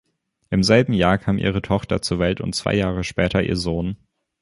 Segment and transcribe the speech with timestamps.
[0.49, 3.97] Im selben Jahr kam ihre Tochter zur Welt und zwei Jahre später ihr Sohn.